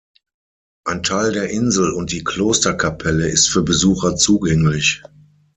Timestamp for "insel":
1.51-1.91